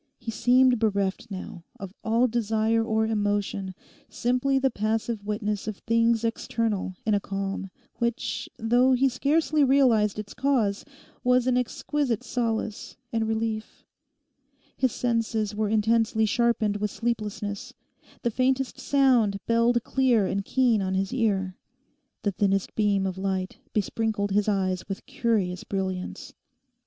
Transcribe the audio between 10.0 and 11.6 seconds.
its cause, was an